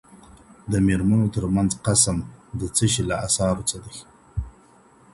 د 0.71 0.73
ميرمنو 0.87 1.27
تر 1.35 1.43
منځ 1.55 1.71
قسم 1.87 2.17
د 2.59 2.61
څه 2.75 2.85
شي 2.93 3.03
له 3.09 3.15
اثارو 3.27 3.67
څخه 3.69 3.89
دی؟ 3.93 4.01